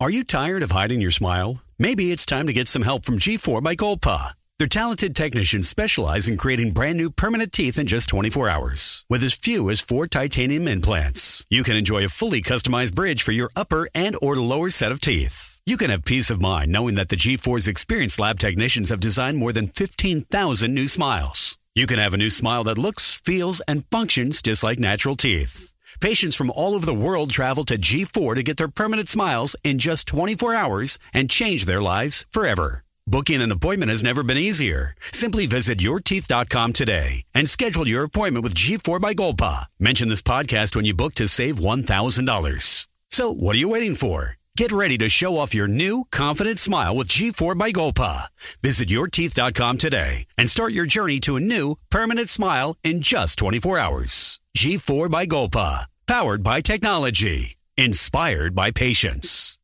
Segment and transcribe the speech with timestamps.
[0.00, 1.62] Are you tired of hiding your smile?
[1.78, 4.30] Maybe it's time to get some help from G4 by Golpa.
[4.58, 9.04] Their talented technicians specialize in creating brand new permanent teeth in just 24 hours.
[9.10, 13.32] With as few as four titanium implants, you can enjoy a fully customized bridge for
[13.32, 15.60] your upper and or lower set of teeth.
[15.66, 19.36] You can have peace of mind knowing that the G4's experienced lab technicians have designed
[19.36, 21.58] more than 15,000 new smiles.
[21.74, 25.69] You can have a new smile that looks, feels, and functions just like natural teeth.
[26.00, 29.78] Patients from all over the world travel to G4 to get their permanent smiles in
[29.78, 32.84] just 24 hours and change their lives forever.
[33.06, 34.94] Booking an appointment has never been easier.
[35.12, 39.66] Simply visit yourteeth.com today and schedule your appointment with G4 by Golpa.
[39.78, 42.86] Mention this podcast when you book to save $1,000.
[43.10, 44.39] So, what are you waiting for?
[44.56, 48.26] Get ready to show off your new, confident smile with G4 by Golpa.
[48.60, 53.78] Visit yourteeth.com today and start your journey to a new, permanent smile in just 24
[53.78, 54.38] hours.
[54.58, 55.86] G4 by Golpa.
[56.06, 57.56] Powered by technology.
[57.78, 59.56] Inspired by patience.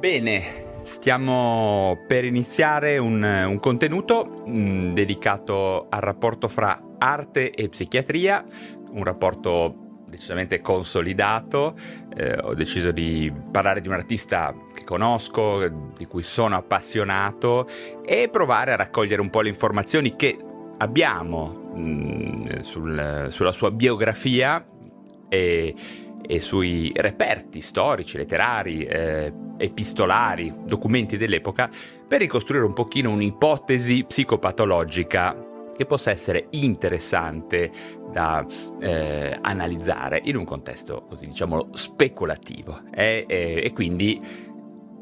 [0.00, 0.63] Bene,
[1.04, 8.42] stiamo per iniziare un, un contenuto mh, dedicato al rapporto fra arte e psichiatria,
[8.92, 11.76] un rapporto decisamente consolidato.
[12.16, 17.68] Eh, ho deciso di parlare di un artista che conosco, di cui sono appassionato
[18.02, 20.38] e provare a raccogliere un po' le informazioni che
[20.78, 24.66] abbiamo mh, sul, sulla sua biografia
[25.28, 25.74] e
[26.26, 31.70] e sui reperti storici, letterari, eh, epistolari, documenti dell'epoca,
[32.06, 37.70] per ricostruire un pochino un'ipotesi psicopatologica che possa essere interessante
[38.10, 38.44] da
[38.80, 44.20] eh, analizzare in un contesto così diciamo speculativo e, e, e quindi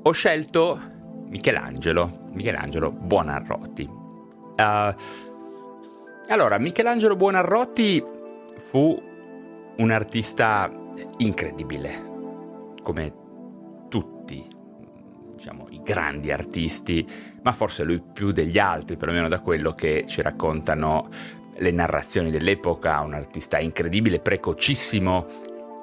[0.02, 0.80] ho scelto
[1.28, 3.88] Michelangelo, Michelangelo Buonarroti.
[4.56, 4.94] Uh,
[6.28, 8.04] allora, Michelangelo Buonarroti
[8.58, 9.02] fu
[9.76, 10.70] un artista
[11.18, 12.10] incredibile,
[12.82, 13.12] come
[13.88, 14.60] tutti
[15.34, 17.06] diciamo, i grandi artisti,
[17.42, 21.08] ma forse lui più degli altri, perlomeno da quello che ci raccontano
[21.56, 25.26] le narrazioni dell'epoca, un artista incredibile, precocissimo,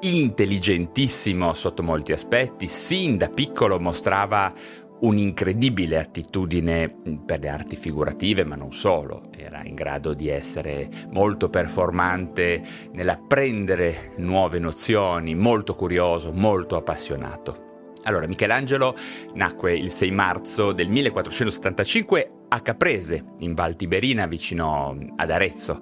[0.01, 4.53] intelligentissimo sotto molti aspetti, sin da piccolo mostrava
[5.01, 6.93] un'incredibile attitudine
[7.25, 12.61] per le arti figurative, ma non solo, era in grado di essere molto performante
[12.91, 17.67] nell'apprendere nuove nozioni, molto curioso, molto appassionato.
[18.03, 18.95] Allora, Michelangelo
[19.33, 25.79] nacque il 6 marzo del 1475 a Caprese, in Val Tiberina, vicino ad Arezzo.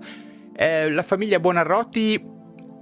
[0.56, 2.36] Eh, la famiglia Buonarroti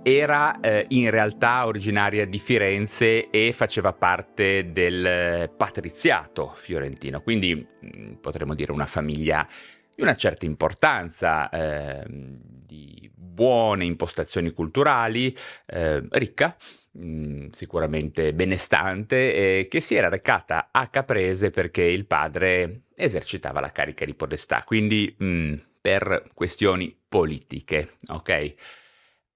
[0.08, 8.14] era eh, in realtà originaria di Firenze e faceva parte del patriziato fiorentino, quindi mm,
[8.22, 9.48] potremmo dire una famiglia
[9.96, 15.36] di una certa importanza, eh, di buone impostazioni culturali,
[15.66, 16.56] eh, ricca,
[16.92, 23.60] mh, mm, sicuramente benestante, eh, che si era recata a Caprese perché il padre esercitava
[23.60, 28.54] la carica di podestà, quindi mh, mm, per questioni politiche, ok?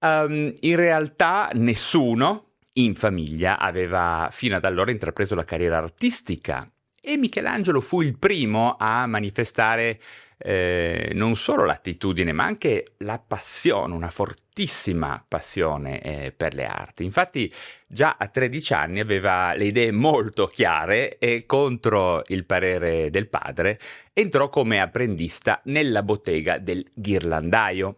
[0.00, 6.70] Um, in realtà nessuno in famiglia aveva fino ad allora intrapreso la carriera artistica
[7.02, 9.98] e Michelangelo fu il primo a manifestare
[10.42, 17.04] eh, non solo l'attitudine, ma anche la passione, una fortissima passione eh, per le arti.
[17.04, 17.52] Infatti
[17.86, 23.78] già a 13 anni aveva le idee molto chiare e contro il parere del padre
[24.12, 27.96] entrò come apprendista nella bottega del ghirlandaio,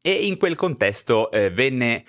[0.00, 2.04] e in quel contesto eh, venne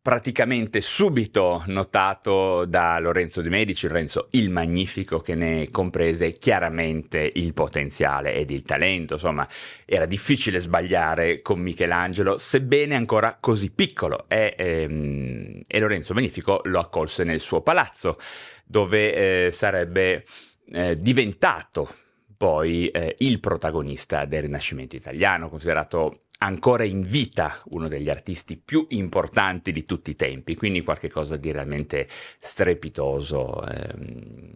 [0.00, 7.52] praticamente subito notato da Lorenzo de Medici, Lorenzo il Magnifico, che ne comprese chiaramente il
[7.52, 9.14] potenziale ed il talento.
[9.14, 9.46] Insomma,
[9.84, 16.78] era difficile sbagliare con Michelangelo, sebbene ancora così piccolo, e, ehm, e Lorenzo Magnifico lo
[16.78, 18.16] accolse nel suo palazzo,
[18.64, 20.24] dove eh, sarebbe
[20.72, 21.86] eh, diventato
[22.34, 28.86] poi eh, il protagonista del Rinascimento italiano, considerato ancora in vita uno degli artisti più
[28.90, 32.06] importanti di tutti i tempi, quindi qualcosa di realmente
[32.38, 34.52] strepitoso ehm,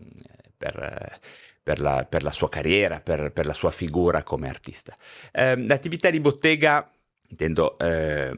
[0.57, 1.21] per,
[1.63, 4.95] per, la, per, la, sua carriera, per, per, la sua figura come artista.
[5.33, 6.89] Eh, l'attività di bottega,
[7.29, 8.33] intendo eh,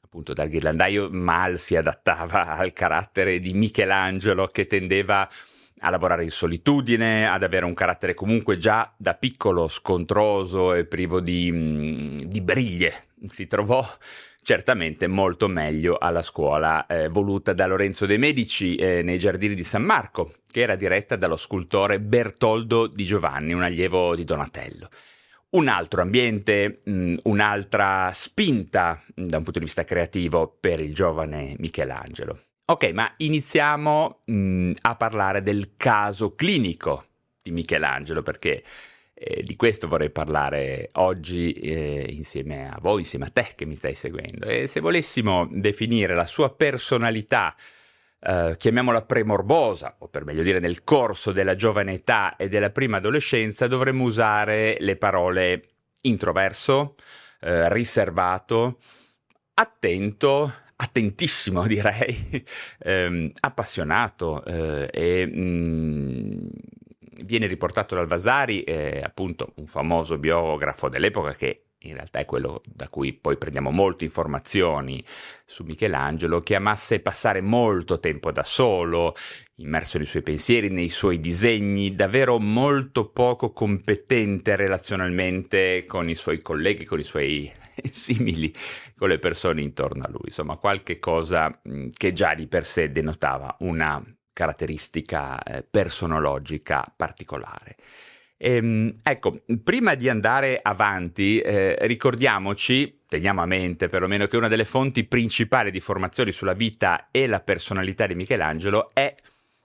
[0.00, 5.30] appunto dal ghirlandaio, mal si adattava al carattere di Michelangelo che tendeva a
[5.80, 11.20] a lavorare in solitudine, ad avere un carattere comunque già da piccolo scontroso e privo
[11.20, 13.06] di, mm, di briglie.
[13.28, 13.86] Si trovò
[14.46, 19.64] certamente molto meglio alla scuola eh, voluta da Lorenzo de' Medici eh, nei giardini di
[19.64, 24.88] San Marco, che era diretta dallo scultore Bertoldo di Giovanni, un allievo di Donatello.
[25.48, 30.80] Un altro ambiente, mh, mm, un'altra spinta mm, da un punto di vista creativo per
[30.80, 32.40] il giovane Michelangelo.
[32.68, 37.04] Ok, ma iniziamo mh, mm, a parlare del caso clinico
[37.40, 38.64] di Michelangelo, perché
[39.14, 43.76] eh, di questo vorrei parlare oggi eh, insieme a voi, insieme a te che mi
[43.76, 44.46] stai seguendo.
[44.46, 47.54] E se volessimo definire la sua personalità,
[48.20, 52.96] eh, chiamiamola premorbosa, o per meglio dire nel corso della giovane età e della prima
[52.96, 55.62] adolescenza, dovremmo usare le parole
[56.02, 56.96] introverso,
[57.42, 58.80] eh, riservato,
[59.54, 62.44] attento, attentissimo direi,
[62.80, 65.26] ehm, appassionato eh, e...
[65.26, 66.48] Mh, mm,
[67.24, 72.62] viene riportato dal Vasari, eh, appunto un famoso biografo dell'epoca che in realtà è quello
[72.64, 75.04] da cui poi prendiamo molte informazioni
[75.44, 79.14] su Michelangelo, che amasse passare molto tempo da solo,
[79.56, 86.42] immerso nei suoi pensieri, nei suoi disegni, davvero molto poco competente relazionalmente con i suoi
[86.42, 87.50] colleghi, con i suoi
[87.90, 88.52] simili,
[88.96, 90.24] con le persone intorno a lui.
[90.26, 91.60] Insomma, qualche cosa
[91.96, 94.02] che già di per sé denotava una
[94.32, 97.76] caratteristica eh, personologica particolare.
[98.38, 104.64] Ehm, ecco, prima di andare avanti, eh, ricordiamoci, teniamo a mente perlomeno che una delle
[104.64, 109.14] fonti principali di formazione sulla vita e la personalità di Michelangelo è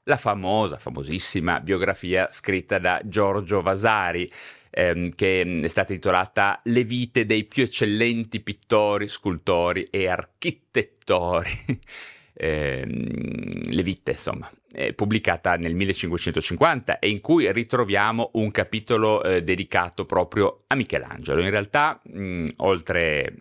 [0.05, 4.31] la famosa, famosissima biografia scritta da Giorgio Vasari,
[4.69, 11.49] ehm, che è stata intitolata Le vite dei più eccellenti pittori, scultori e architettori.
[12.33, 14.49] eh, le vite, insomma,
[14.95, 21.41] pubblicata nel 1550 e in cui ritroviamo un capitolo eh, dedicato proprio a Michelangelo.
[21.41, 23.35] In realtà, mh, oltre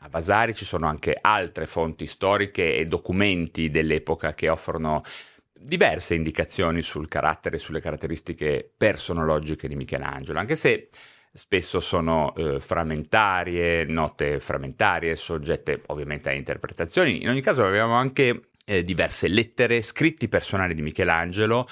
[0.00, 5.02] a Vasari, ci sono anche altre fonti storiche e documenti dell'epoca che offrono
[5.58, 10.88] diverse indicazioni sul carattere e sulle caratteristiche personologiche di Michelangelo, anche se
[11.36, 17.22] spesso sono eh, frammentarie, note frammentarie, soggette ovviamente a interpretazioni.
[17.22, 21.68] In ogni caso abbiamo anche eh, diverse lettere, scritti personali di Michelangelo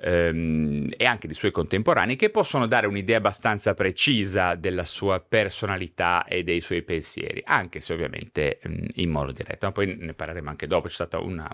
[0.00, 6.24] ehm, e anche di suoi contemporanei che possono dare un'idea abbastanza precisa della sua personalità
[6.26, 9.66] e dei suoi pensieri, anche se ovviamente mh, mm, in modo diretto.
[9.66, 11.50] Ma poi ne parleremo anche dopo, c'è stata una,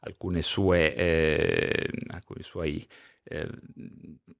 [0.00, 2.86] alcune sue, eh, alcuni suoi
[3.24, 3.48] eh,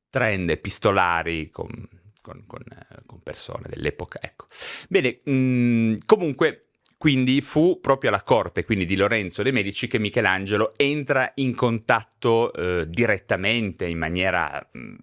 [0.09, 4.19] trend epistolari con con, con, eh, con persone dell'epoca.
[4.23, 4.47] Ecco.
[4.89, 9.99] Bene, mh, mm, comunque quindi fu proprio alla corte quindi di Lorenzo de' Medici che
[9.99, 14.95] Michelangelo entra in contatto eh, direttamente in maniera mh, mm,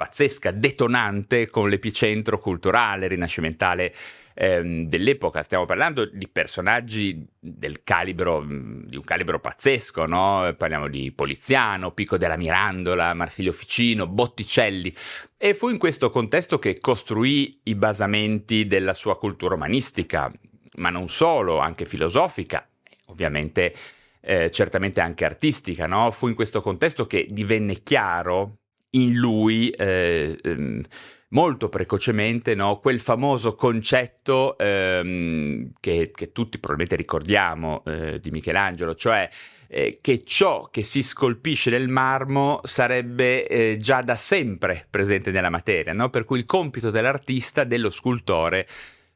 [0.00, 3.94] pazzesca, detonante con l'epicentro culturale rinascimentale
[4.32, 5.42] ehm, dell'epoca.
[5.42, 10.54] Stiamo parlando di personaggi del calibro, mm, di un calibro pazzesco, no?
[10.56, 14.94] Parliamo di Poliziano, Pico della Mirandola, Marsilio Ficino, Botticelli.
[15.36, 20.32] E fu in questo contesto che costruì i basamenti della sua cultura umanistica,
[20.76, 22.66] ma non solo, anche filosofica,
[23.06, 23.74] ovviamente
[24.22, 26.10] eh, certamente anche artistica, no?
[26.10, 28.59] Fu in questo contesto che divenne chiaro
[28.90, 30.82] in lui eh, ehm,
[31.30, 32.78] molto precocemente no?
[32.80, 39.28] quel famoso concetto ehm, che, che, tutti probabilmente ricordiamo eh, di Michelangelo, cioè
[39.68, 45.50] eh, che ciò che si scolpisce nel marmo sarebbe eh, già da sempre presente nella
[45.50, 46.10] materia, no?
[46.10, 48.66] per cui il compito dell'artista, dello scultore,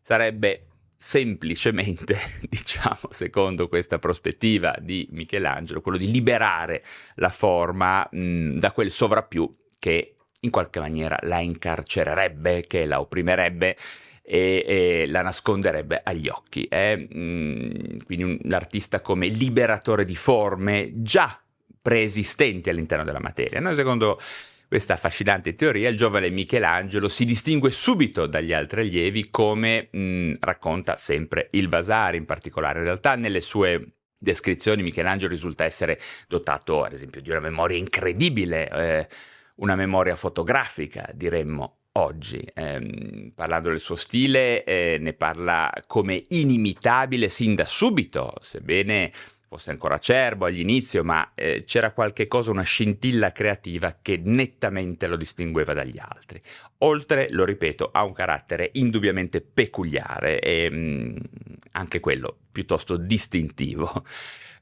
[0.01, 0.67] sarebbe
[0.97, 2.17] semplicemente,
[2.49, 6.85] diciamo, secondo questa prospettiva di Michelangelo, quello di liberare
[7.17, 13.77] la forma mh, da quel sovrappiù che in qualche maniera la incarcererebbe, che la opprimerebbe
[14.23, 16.67] e, e la nasconderebbe agli occhi.
[16.75, 21.39] Mm, quindi un, l'artista come liberatore di forme già
[21.83, 23.61] preesistenti all'interno della materia.
[23.61, 24.19] Noi secondo
[24.69, 30.33] questa affascinante teoria, il giovane Michelangelo si distingue subito dagli altri allievi come mh, mm,
[30.41, 32.79] racconta sempre il Vasari in particolare.
[32.79, 33.85] In realtà nelle sue
[34.17, 39.09] descrizioni Michelangelo risulta essere dotato ad esempio di una memoria incredibile, eh,
[39.57, 42.41] una memoria fotografica, diremmo oggi.
[42.55, 49.13] Eh, parlando del suo stile, eh, ne parla come inimitabile sin da subito, sebbene
[49.55, 55.15] fosse ancora acerbo all'inizio, ma eh, c'era qualche cosa, una scintilla creativa che nettamente lo
[55.15, 56.43] distingueva dagli altri.
[56.79, 61.17] Oltre, lo ripeto, ha un carattere indubbiamente peculiare e mh, mm,
[61.73, 64.05] anche quello piuttosto distintivo.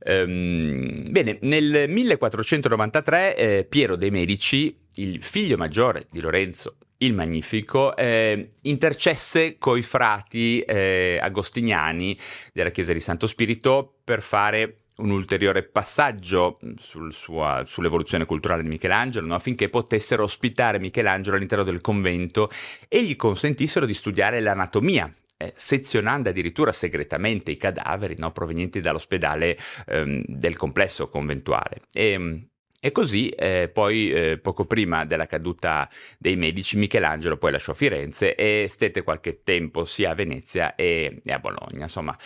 [0.05, 7.97] Um, bene, nel 1493 eh, Piero de' Medici, il figlio maggiore di Lorenzo il Magnifico,
[7.97, 12.17] eh, intercesse coi frati eh, agostiniani
[12.53, 18.69] della Chiesa di Santo Spirito per fare un ulteriore passaggio sul sua, sull'evoluzione culturale di
[18.69, 19.35] Michelangelo, no?
[19.35, 22.51] affinché potessero ospitare Michelangelo all'interno del convento
[22.89, 29.59] e gli consentissero di studiare l'anatomia eh, sezionando addirittura segretamente i cadaveri no, provenienti dall'ospedale
[29.87, 31.83] ehm, del complesso conventuale.
[31.93, 32.49] E,
[32.85, 38.35] e così eh, poi eh, poco prima della caduta dei medici Michelangelo poi lasciò Firenze
[38.35, 42.17] e stette qualche tempo sia a Venezia e, e a Bologna, insomma,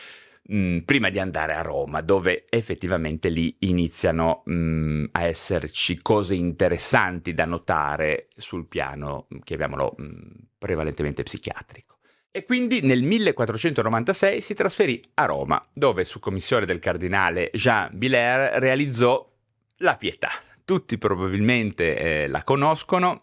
[0.45, 6.01] mh, mm, prima di andare a Roma, dove effettivamente lì iniziano mh, mm, a esserci
[6.01, 11.96] cose interessanti da notare sul piano, chiamiamolo, mh, mm, prevalentemente psichiatrico.
[12.37, 18.61] E quindi nel 1496 si trasferì a Roma, dove su commissione del cardinale Jean Biller
[18.61, 19.27] realizzò
[19.79, 20.29] la Pietà.
[20.63, 23.23] Tutti probabilmente eh, la conoscono,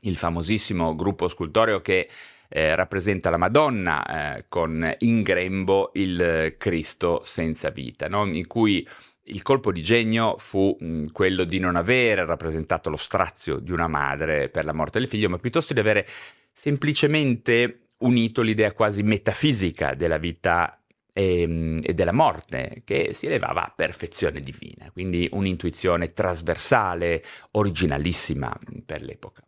[0.00, 2.08] il famosissimo gruppo scultoreo che
[2.48, 8.24] eh, rappresenta la Madonna eh, con in grembo il Cristo senza vita, no?
[8.26, 8.84] in cui
[9.26, 13.86] il colpo di genio fu mh, quello di non avere rappresentato lo strazio di una
[13.86, 16.04] madre per la morte del figlio, ma piuttosto di avere
[16.52, 20.80] semplicemente unito l'idea quasi metafisica della vita
[21.12, 27.22] e, ehm, e, della morte, che si elevava a perfezione divina, quindi un'intuizione trasversale,
[27.52, 29.42] originalissima per l'epoca.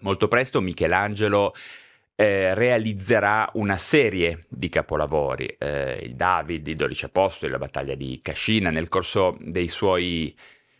[0.00, 1.54] Molto presto Michelangelo
[2.14, 8.20] eh, realizzerà una serie di capolavori, eh, il David, i dodici apostoli, la battaglia di
[8.22, 10.36] Cascina, nel corso dei suoi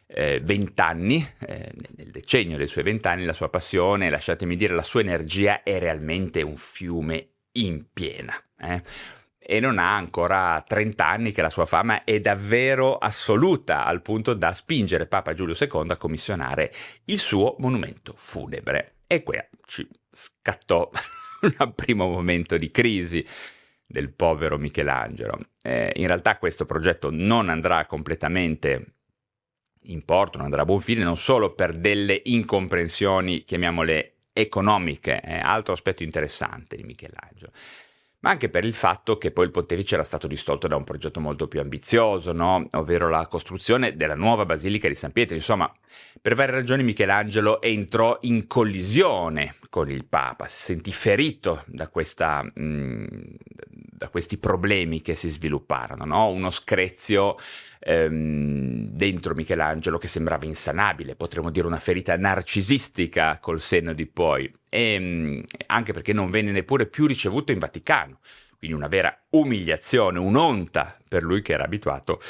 [0.08, 5.62] vent'anni, eh, nel decennio dei suoi vent'anni, la sua passione, lasciatemi dire, la sua energia
[5.62, 8.34] è realmente un fiume in piena.
[8.58, 8.82] Eh?
[9.38, 14.34] E non ha ancora 30 anni che la sua fama è davvero assoluta, al punto
[14.34, 16.72] da spingere Papa Giulio II a commissionare
[17.04, 18.96] il suo monumento funebre.
[19.06, 20.90] E qui ci scattò
[21.60, 23.26] un primo momento di crisi
[23.86, 25.38] del povero Michelangelo.
[25.62, 28.97] Eh, in realtà questo progetto non andrà completamente
[29.88, 35.38] in porto, non andrà a buon fine, non solo per delle incomprensioni, chiamiamole economiche, eh,
[35.38, 37.50] altro aspetto interessante di Michelangelo,
[38.20, 41.20] ma anche per il fatto che poi il pontefice era stato distolto da un progetto
[41.20, 42.66] molto più ambizioso, no?
[42.72, 45.36] ovvero la costruzione della nuova Basilica di San Pietro.
[45.36, 45.72] Insomma,
[46.20, 52.42] per varie ragioni Michelangelo entrò in collisione con il Papa, si sentì ferito da, questa,
[52.42, 53.06] mh, mm,
[53.98, 56.30] da questi problemi che si svilupparono, no?
[56.30, 57.36] uno screzio
[57.80, 64.50] ehm, dentro Michelangelo che sembrava insanabile, potremmo dire una ferita narcisistica col senno di poi,
[64.68, 68.20] e, ehm, anche perché non venne neppure più ricevuto in Vaticano,
[68.56, 72.20] quindi una vera umiliazione, un'onta per lui che era abituato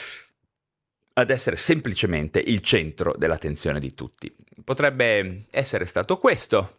[1.13, 4.35] ad essere semplicemente il centro dell'attenzione di tutti.
[4.65, 6.79] Potrebbe essere stato questo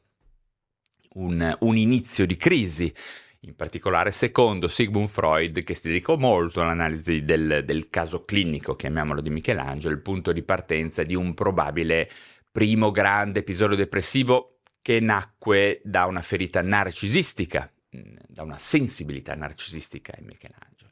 [1.14, 2.94] un, un inizio di crisi
[3.42, 9.22] in particolare secondo Sigmund Freud che si dedicò molto all'analisi del, del caso clinico, chiamiamolo
[9.22, 12.10] di Michelangelo, il punto di partenza di un probabile
[12.52, 20.14] primo grande episodio depressivo che nacque da una ferita narcisistica, mm, da una sensibilità narcisistica
[20.20, 20.90] in Michelangelo,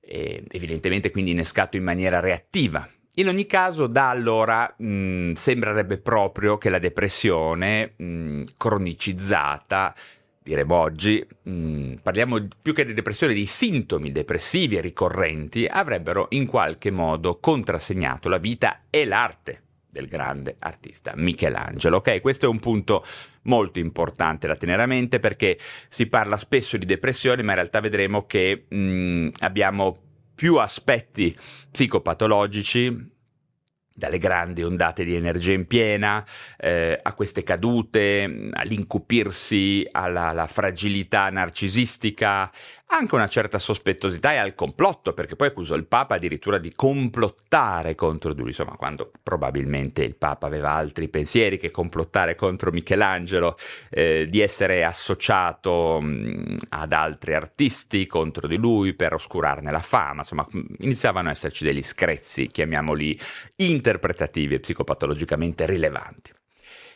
[0.00, 2.88] e evidentemente quindi innescato in maniera reattiva.
[3.16, 9.94] In ogni caso, da allora mh, mm, sembrerebbe proprio che la depressione mh, mm, cronicizzata
[10.42, 16.26] diremo oggi, mh, mm, parliamo più che di depressione, di sintomi depressivi e ricorrenti, avrebbero
[16.30, 21.98] in qualche modo contrassegnato la vita e l'arte del grande artista Michelangelo.
[21.98, 23.04] Ok, questo è un punto
[23.42, 25.58] molto importante da tenere a mente perché
[25.88, 29.96] si parla spesso di depressione, ma in realtà vedremo che mh, mm, abbiamo
[30.34, 31.36] più aspetti
[31.70, 33.10] psicopatologici
[33.94, 36.24] dalle grandi ondate di energia in piena,
[36.56, 42.50] eh, a queste cadute, all'incupirsi, alla, alla, fragilità narcisistica,
[42.96, 47.94] anche una certa sospettosità e al complotto, perché poi accusò il Papa addirittura di complottare
[47.94, 53.56] contro lui, insomma, quando probabilmente il Papa aveva altri pensieri che complottare contro Michelangelo,
[53.90, 60.20] eh, di essere associato mh, ad altri artisti contro di lui per oscurarne la fama,
[60.20, 60.46] insomma,
[60.78, 63.18] iniziavano ad esserci degli screzzi, chiamiamoli
[63.56, 66.32] interpretativi e psicopatologicamente rilevanti.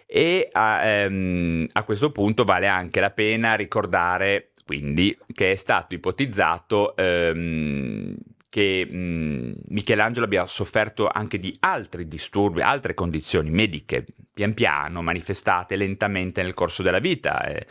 [0.06, 5.94] E a, ehm, a questo punto vale anche la pena ricordare quindi che è stato
[5.94, 8.16] ipotizzato ehm,
[8.48, 14.04] che mh, Michelangelo abbia sofferto anche di altri disturbi, altre condizioni mediche,
[14.34, 17.44] pian piano manifestate lentamente nel corso della vita.
[17.44, 17.66] Eh,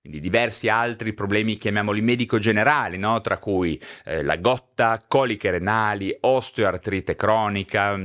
[0.00, 3.20] quindi diversi altri problemi, chiamiamoli medico-generali, no?
[3.20, 8.00] tra cui eh, la gotta, coliche renali, osteoartrite cronica,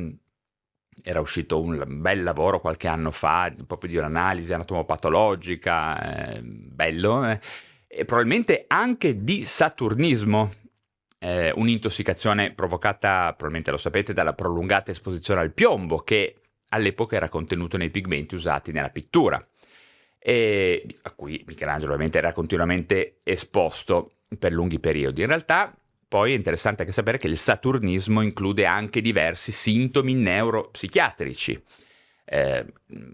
[1.02, 7.40] era uscito un bel lavoro qualche anno fa, proprio di un'analisi anatomopatologica, eh, bello, eh,
[7.96, 10.54] e probabilmente anche di saturnismo,
[11.18, 16.36] eh, un'intossicazione provocata, probabilmente lo sapete, dalla prolungata esposizione al piombo, che
[16.70, 19.42] all'epoca era contenuto nei pigmenti usati nella pittura,
[20.20, 25.22] e a cui Michelangelo ovviamente era continuamente esposto per lunghi periodi.
[25.22, 25.74] In realtà
[26.08, 31.64] poi è interessante anche sapere che il saturnismo include anche diversi sintomi neuropsichiatrici.
[32.28, 32.66] Eh,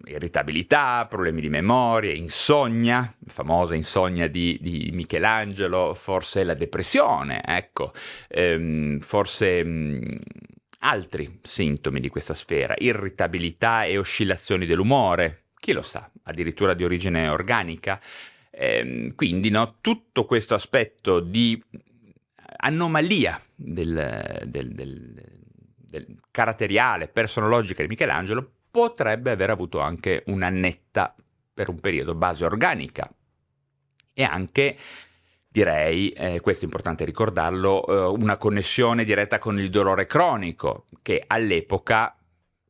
[0.06, 7.92] irritabilità, problemi di memoria, insonnia, famosa insonnia di, di Michelangelo, forse la depressione, ecco,
[8.30, 10.20] ehm, forse mh,
[10.80, 17.28] altri sintomi di questa sfera, irritabilità e oscillazioni dell'umore, chi lo sa, addirittura di origine
[17.28, 18.00] organica.
[18.50, 21.62] Eh, quindi no, tutto questo aspetto di
[22.64, 25.14] anomalia del, del, del,
[25.76, 31.14] del caratteriale, personologica di Michelangelo potrebbe aver avuto anche una netta,
[31.54, 33.12] per un periodo, base organica.
[34.14, 34.78] E anche,
[35.48, 41.24] direi, eh, questo è importante ricordarlo, eh, una connessione diretta con il dolore cronico che
[41.28, 42.16] all'epoca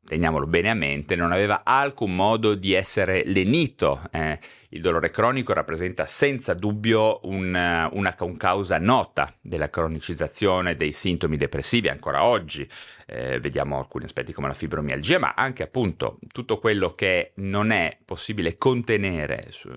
[0.05, 4.01] teniamolo bene a mente, non aveva alcun modo di essere lenito.
[4.11, 4.39] Eh,
[4.69, 11.37] il dolore cronico rappresenta senza dubbio un, una, un causa nota della cronicizzazione dei sintomi
[11.37, 12.67] depressivi ancora oggi.
[13.05, 17.97] Eh, vediamo alcuni aspetti come la fibromialgia, ma anche appunto tutto quello che non è
[18.03, 19.69] possibile contenere su,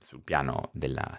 [0.00, 1.18] sul piano della,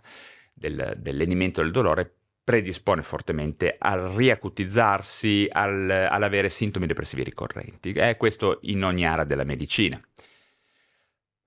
[0.54, 2.12] del, del lenimento del dolore
[2.48, 7.92] predispone fortemente al riacutizzarsi, al, all'avere sintomi depressivi ricorrenti.
[7.92, 10.00] È questo in ogni area della medicina.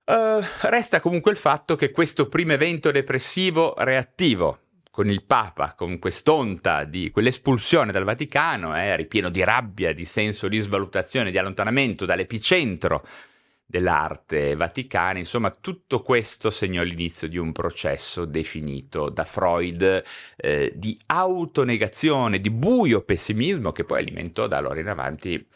[0.03, 4.59] Uh, resta comunque il fatto che questo primo evento depressivo reattivo
[4.91, 10.47] con il Papa, con quest'onta di quell'espulsione dal Vaticano, eh, ripieno di rabbia, di senso
[10.47, 13.03] di svalutazione, di allontanamento dall'epicentro
[13.71, 20.03] dell'arte vaticana, insomma tutto questo segnò l'inizio di un processo definito da Freud
[20.35, 25.47] eh, di autonegazione, di buio pessimismo che poi alimentò da allora in avanti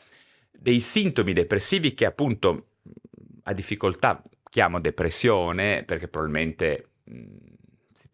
[0.50, 2.67] dei sintomi depressivi che appunto
[3.43, 7.25] a difficoltà chiamo depressione perché probabilmente mh,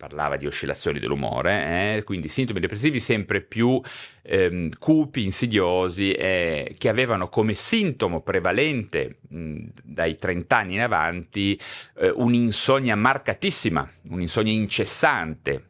[0.01, 2.04] parlava di oscillazioni dell'umore, eh?
[2.04, 3.80] quindi sintomi depressivi sempre più
[4.23, 11.60] ehm, cupi, insidiosi, eh, che avevano come sintomo prevalente mh, dai 30 anni in avanti
[11.97, 15.65] eh, un'insonnia marcatissima, un'insonnia incessante,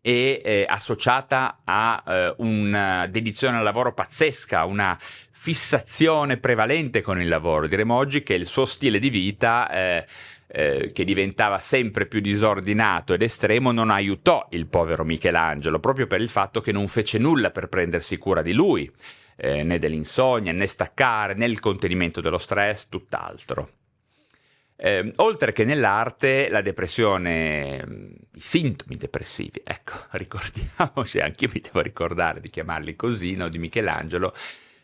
[0.00, 7.28] e eh, associata a eh, una dedizione al lavoro pazzesca, una fissazione prevalente con il
[7.28, 7.66] lavoro.
[7.66, 9.68] Diremo oggi che il suo stile di vita
[10.50, 16.20] eh, che diventava sempre più disordinato ed estremo, non aiutò il povero Michelangelo, proprio per
[16.20, 18.90] il fatto che non fece nulla per prendersi cura di lui,
[19.36, 23.70] eh, né dell'insonnia, né staccare, né il contenimento dello stress, tutt'altro.
[24.80, 27.84] Eh, oltre che nell'arte, la depressione,
[28.32, 33.58] i sintomi depressivi, ecco, ricordiamoci, anche io mi devo ricordare di chiamarli così, no, di
[33.58, 34.32] Michelangelo,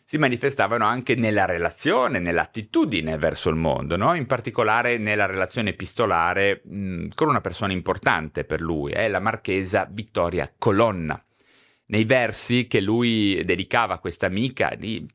[0.07, 4.13] si manifestavano anche nella relazione, nell'attitudine verso il mondo, no?
[4.13, 9.87] in particolare nella relazione epistolare mh, con una persona importante per lui, eh, la marchesa
[9.89, 11.19] Vittoria Colonna.
[11.87, 15.07] Nei versi che lui dedicava a questa amica di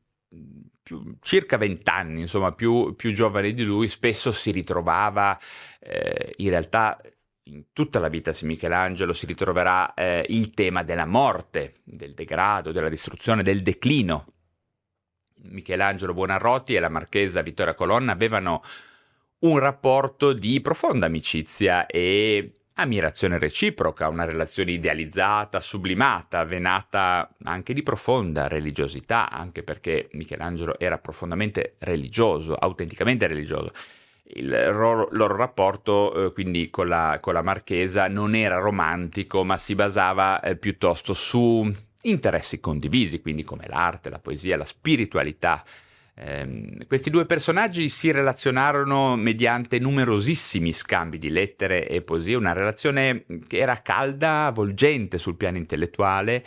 [0.82, 5.38] più, circa vent'anni, insomma più, più, giovane di lui, spesso si ritrovava
[5.78, 7.00] eh, in realtà
[7.44, 12.72] in tutta la vita di Michelangelo si ritroverà eh, il tema della morte, del degrado,
[12.72, 14.26] della distruzione, del declino
[15.44, 18.62] Michelangelo Buonarroti e la marchesa Vittoria Colonna avevano
[19.40, 27.82] un rapporto di profonda amicizia e ammirazione reciproca, una relazione idealizzata, sublimata, venata anche di
[27.82, 33.72] profonda religiosità, anche perché Michelangelo era profondamente religioso, autenticamente religioso.
[34.32, 39.56] Il loro, loro rapporto eh, quindi con la, con la, marchesa non era romantico, ma
[39.56, 41.68] si basava eh, piuttosto su
[42.02, 45.64] interessi condivisi, quindi come l'arte, la poesia, la spiritualità.
[46.14, 53.24] Eh, questi due personaggi si relazionarono mediante numerosissimi scambi di lettere e poesie, una relazione
[53.46, 56.44] che era calda, avvolgente sul piano intellettuale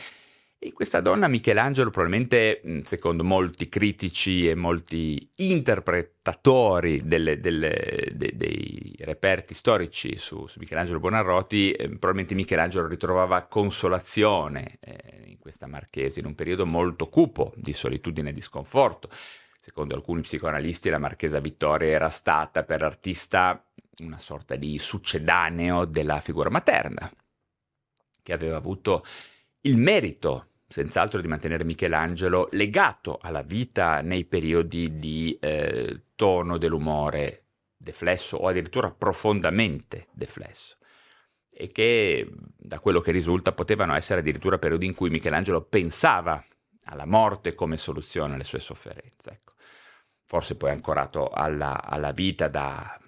[0.65, 8.95] e questa donna Michelangelo probabilmente, secondo molti critici e molti interpretatori delle, delle, de, dei
[8.99, 16.21] reperti storici su, su Michelangelo Bonarroti, eh, probabilmente Michelangelo ritrovava consolazione eh, in questa marchese,
[16.21, 19.09] in un periodo molto cupo di solitudine e di sconforto.
[19.59, 23.61] Secondo alcuni psicoanalisti la marchesa Vittoria era stata per l'artista
[23.97, 27.11] una sorta di succedaneo della figura materna,
[28.21, 29.03] che aveva avuto
[29.65, 37.43] il merito senz'altro di mantenere Michelangelo legato alla vita nei periodi di eh, tono dell'umore
[37.77, 40.77] deflesso o addirittura profondamente deflesso
[41.47, 46.43] e che da quello che risulta potevano essere addirittura periodi in cui Michelangelo pensava
[46.85, 49.29] alla morte come soluzione alle sue sofferenze.
[49.29, 49.53] Ecco.
[50.25, 52.99] Forse poi ancorato alla, alla vita da,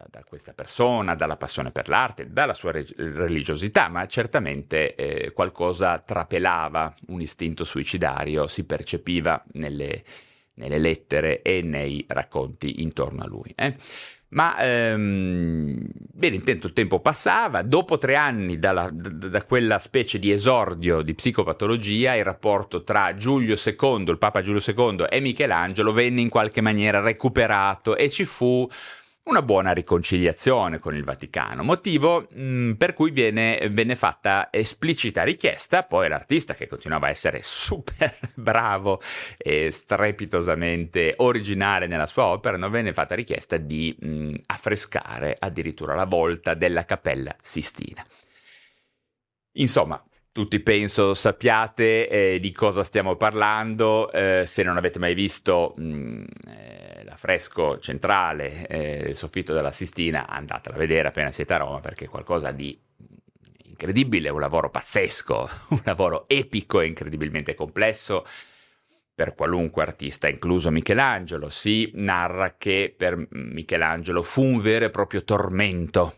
[0.00, 5.32] da, da, questa persona, dalla passione per l'arte, dalla sua re- religiosità, ma certamente eh,
[5.32, 10.02] qualcosa trapelava, un istinto suicidario si percepiva nelle,
[10.54, 13.52] nelle lettere e nei racconti intorno a lui.
[13.54, 13.74] Eh?
[14.32, 20.20] Ma ehm, bene, intanto il tempo passava, dopo tre anni dalla, da, da, quella specie
[20.20, 25.92] di esordio di psicopatologia, il rapporto tra Giulio II, il Papa Giulio II e Michelangelo
[25.92, 28.68] venne in qualche maniera recuperato e ci fu
[29.30, 35.22] una buona riconciliazione con il Vaticano, motivo mh, mm, per cui viene, venne fatta esplicita
[35.22, 39.00] richiesta, poi l'artista che continuava a essere super bravo
[39.38, 45.94] e strepitosamente originale nella sua opera, non venne fatta richiesta di mh, mm, affrescare addirittura
[45.94, 48.04] la volta della cappella Sistina.
[49.52, 55.74] Insomma, tutti penso sappiate eh, di cosa stiamo parlando, eh, se non avete mai visto
[55.76, 56.89] mh, mm, eh,
[57.20, 62.08] l'affresco centrale eh, soffitto della Sistina, andatela a vedere appena siete a Roma perché è
[62.08, 62.78] qualcosa di
[63.64, 68.24] incredibile, un lavoro pazzesco, un lavoro epico e incredibilmente complesso
[69.14, 71.50] per qualunque artista, incluso Michelangelo.
[71.50, 76.14] Si narra che per Michelangelo fu un vero e proprio tormento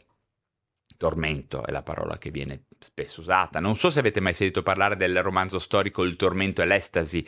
[1.02, 3.58] tormento è la parola che viene spesso usata.
[3.58, 7.26] Non so se avete mai sentito parlare del romanzo storico Il tormento e l'estasi,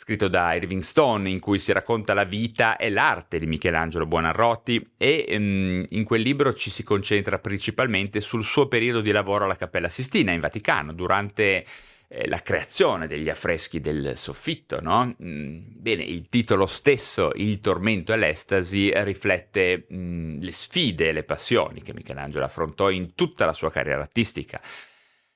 [0.00, 4.92] scritto da Irving Stone, in cui si racconta la vita e l'arte di Michelangelo Buonarroti
[4.96, 9.56] e um, in quel libro ci si concentra principalmente sul suo periodo di lavoro alla
[9.56, 11.64] Cappella Sistina in Vaticano, durante
[12.06, 15.16] eh, la creazione degli affreschi del soffitto, no?
[15.20, 21.12] Mm, bene, il titolo stesso, Il tormento e l'estasi, riflette mh, mm, le sfide e
[21.12, 24.60] le passioni che Michelangelo affrontò in tutta la sua carriera artistica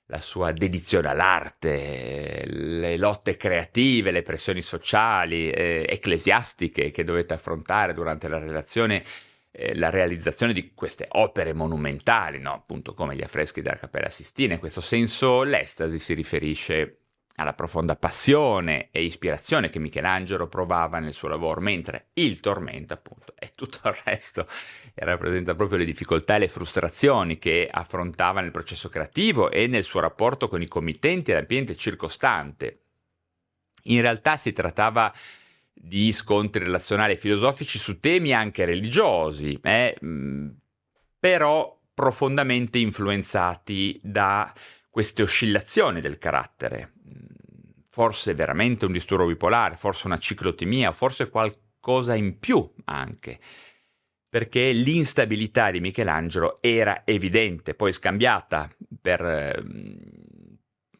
[0.06, 7.94] la sua dedizione all'arte, le lotte creative, le pressioni sociali, eh, ecclesiastiche che dovette affrontare
[7.94, 9.02] durante la relazione
[9.52, 12.54] eh, la realizzazione di queste opere monumentali, no?
[12.54, 14.54] appunto come gli affreschi della Cappella Sistina.
[14.54, 17.01] In questo senso l'estasi si riferisce
[17.36, 23.34] alla profonda passione e ispirazione che Michelangelo provava nel suo lavoro, mentre il tormento, appunto,
[23.38, 24.46] e tutto il resto
[24.94, 30.00] rappresenta proprio le difficoltà e le frustrazioni che affrontava nel processo creativo e nel suo
[30.00, 32.80] rapporto con i committenti e l'ambiente circostante.
[33.84, 35.12] In realtà si trattava
[35.72, 39.96] di scontri relazionali e filosofici su temi anche religiosi, eh,
[41.18, 44.52] però profondamente influenzati da
[44.92, 46.92] queste oscillazioni del carattere.
[47.88, 53.40] Forse veramente un disturbo bipolare, forse una ciclotimia, forse qualcosa in più anche
[54.32, 58.66] perché l'instabilità di Michelangelo era evidente, poi scambiata
[58.98, 59.62] per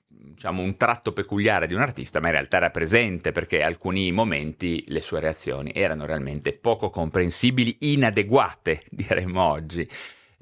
[0.07, 4.85] diciamo, un tratto peculiare di un artista, ma in realtà era presente perché alcuni momenti
[4.89, 9.89] le sue reazioni erano realmente poco comprensibili, inadeguate, diremmo oggi,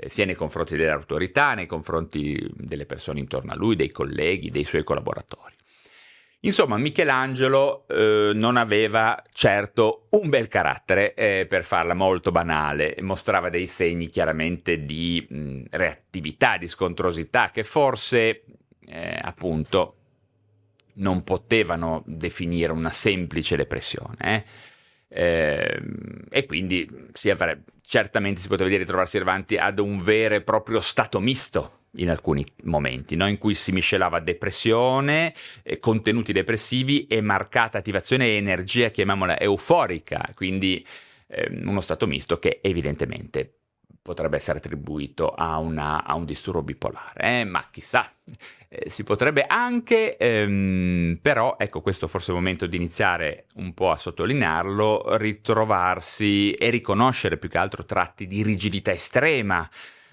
[0.01, 4.51] eh, sia nei confronti delle autorità, nei confronti delle persone intorno a lui, dei colleghi,
[4.51, 5.55] dei suoi collaboratori.
[6.43, 13.51] Insomma, Michelangelo eh, non aveva certo un bel carattere, eh, per farla molto banale, mostrava
[13.51, 18.45] dei segni chiaramente di mh, reattività, di scontrosità, che forse
[18.87, 19.97] eh, appunto
[20.95, 24.45] non potevano definire una semplice depressione.
[25.13, 25.83] Eh?
[26.31, 30.81] E quindi si avrebbe, certamente si poteva dire trovarsi davanti ad un vero e proprio
[30.81, 33.29] stato misto in alcuni momenti, no?
[33.29, 40.31] in cui si miscelava depressione, eh, contenuti depressivi e marcata attivazione e energia, chiamiamola euforica,
[40.35, 40.87] quindi
[41.27, 43.60] eh, uno stato misto che evidentemente
[44.03, 47.45] potrebbe essere attribuito a, una, a un disturbo bipolare, eh?
[47.45, 48.11] ma chissà,
[48.69, 53.75] eh, si potrebbe anche, ehm, però ecco questo forse è il momento di iniziare un
[53.75, 59.69] po' a sottolinearlo, ritrovarsi e riconoscere più che altro tratti di rigidità estrema,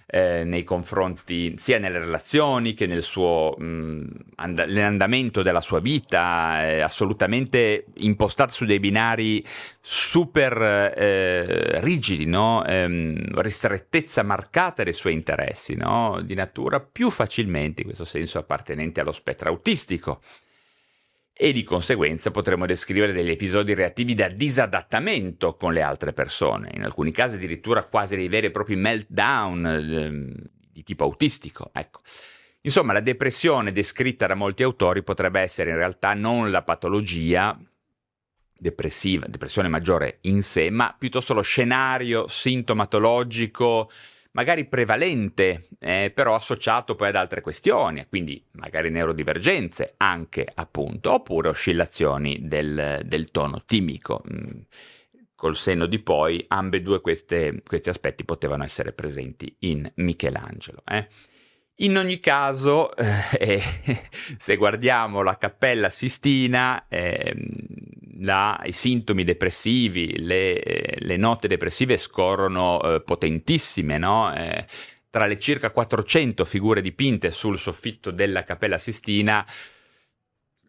[0.09, 6.65] eh, nei confronti sia nelle relazioni che nel suo mh, and- nell'andamento della sua vita,
[6.65, 9.45] eh, assolutamente impostata su dei binari
[9.81, 12.63] super eh, rigidi, no?
[12.65, 16.21] ehm, ristrettezza marcata dei suoi interessi, no?
[16.23, 20.21] di natura più facilmente, in questo senso, appartenenti allo spettro autistico
[21.39, 26.83] e di conseguenza potremmo descrivere degli episodi reattivi da disadattamento con le altre persone, in
[26.83, 31.69] alcuni casi addirittura quasi dei veri e propri meltdown eh, di tipo autistico.
[31.73, 32.01] Ecco.
[32.61, 37.57] Insomma, la depressione descritta da molti autori potrebbe essere in realtà non la patologia
[38.59, 43.91] depressiva, depressione maggiore in sé, ma piuttosto lo scenario sintomatologico
[44.37, 51.49] magari prevalente, eh, però associato poi ad altre questioni, quindi magari neurodivergenze anche appunto, oppure
[51.49, 54.23] oscillazioni del, del tono timico.
[54.31, 54.59] Mm,
[55.33, 60.83] col senno di poi, ambedue queste, questi aspetti potevano essere presenti in Michelangelo.
[60.85, 61.07] Eh.
[61.79, 63.61] In ogni caso, eh,
[64.37, 67.35] se guardiamo la Cappella Sistina, eh,
[68.19, 74.33] la, i sintomi depressivi, le, le, note depressive scorrono eh, potentissime, no?
[74.33, 74.65] Eh,
[75.11, 79.45] tra le circa 400 figure dipinte sul soffitto della Cappella Sistina,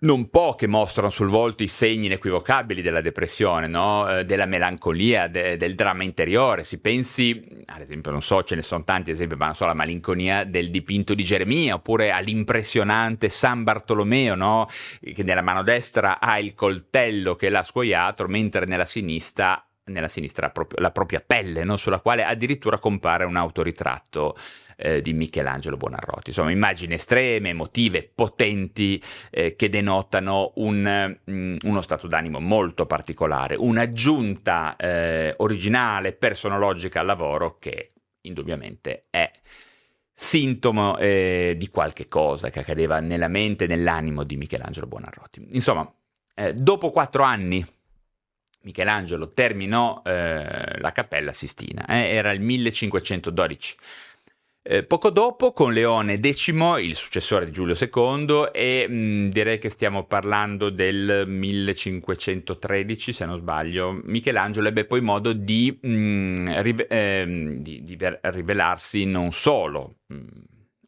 [0.00, 4.08] non poche mostrano sul volto i segni inequivocabili della depressione, no?
[4.08, 6.62] eh, della melancolia, de- del dramma interiore.
[6.62, 9.74] Si pensi, ad esempio, non so, ce ne sono tanti esempi, ma non so, alla
[9.74, 14.68] malinconia del dipinto di Geremia, oppure all'impressionante San Bartolomeo, no?
[15.00, 20.52] che nella mano destra ha il coltello che l'ha scuoiato, mentre nella sinistra nella sinistra
[20.76, 21.78] la propria pelle, no?
[21.78, 24.36] sulla quale addirittura compare un autoritratto
[24.78, 26.28] eh, di Michelangelo Buonarroti.
[26.28, 33.56] Insomma, immagini estreme, emotive, potenti, eh, che denotano un, mm, uno stato d'animo molto particolare,
[33.56, 39.30] un'aggiunta eh, originale, personologica al lavoro che indubbiamente è
[40.12, 45.48] sintomo eh, di qualche cosa che accadeva nella mente e nell'animo di Michelangelo Buonarroti.
[45.50, 45.92] Insomma,
[46.34, 47.64] eh, dopo quattro anni
[48.62, 53.76] Michelangelo terminò eh, la Cappella Sistina, eh, era il 1512.
[54.70, 56.48] Eh, poco dopo, con Leone X,
[56.82, 63.24] il successore di Giulio II, e mh, mm, direi che stiamo parlando del 1513, se
[63.24, 69.06] non sbaglio, Michelangelo ebbe poi modo di, mh, mm, rive- eh, di, di ver- rivelarsi
[69.06, 70.26] non solo mh, mm,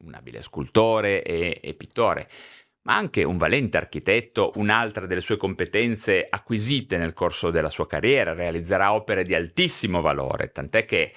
[0.05, 2.29] un abile scultore e, e pittore,
[2.83, 8.35] ma anche un valente architetto, un'altra delle sue competenze acquisite nel corso della sua carriera,
[8.35, 11.13] realizzerà opere di altissimo valore, tant'è che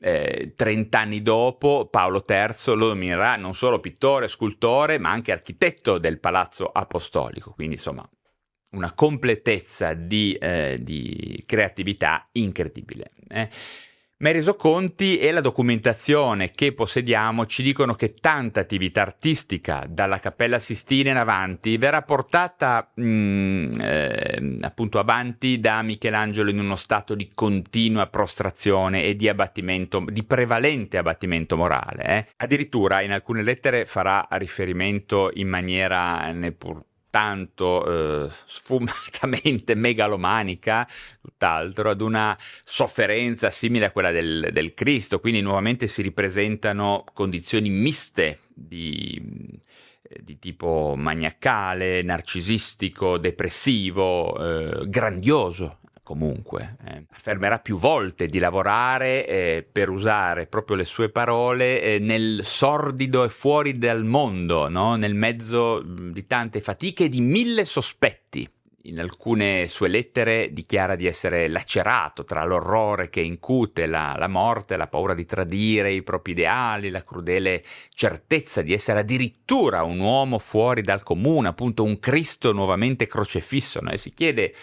[0.00, 5.98] eh, 30 anni dopo Paolo III lo nominerà non solo pittore, scultore, ma anche architetto
[5.98, 8.08] del Palazzo Apostolico, quindi insomma
[8.70, 13.12] una completezza di, eh, di creatività incredibile.
[13.28, 13.48] Eh.
[14.18, 20.20] Ma i resoconti e la documentazione che possediamo ci dicono che tanta attività artistica dalla
[20.20, 27.14] Cappella Sistina in avanti verrà portata mm, eh, appunto avanti da Michelangelo in uno stato
[27.14, 32.04] di continua prostrazione e di abbattimento, di prevalente abbattimento morale.
[32.04, 32.26] Eh.
[32.36, 36.82] Addirittura in alcune lettere farà riferimento in maniera neppur
[37.16, 40.86] tanto eh, sfumatamente megalomanica,
[41.22, 47.70] tutt'altro, ad una sofferenza simile a quella del, del Cristo, quindi nuovamente si ripresentano condizioni
[47.70, 49.18] miste di,
[50.02, 59.26] eh, di tipo maniacale, narcisistico, depressivo, eh, grandioso comunque, eh, affermerà più volte di lavorare
[59.26, 64.94] eh, per usare proprio le sue parole eh, nel sordido e fuori dal mondo, no?
[64.94, 68.48] nel mezzo di tante fatiche e di mille sospetti.
[68.82, 74.76] In alcune sue lettere dichiara di essere lacerato tra l'orrore che incute la, la morte,
[74.76, 80.38] la paura di tradire i propri ideali, la crudele certezza di essere addirittura un uomo
[80.38, 83.80] fuori dal comune, appunto un Cristo nuovamente crocefisso.
[83.82, 83.90] No?
[83.90, 84.54] E si chiede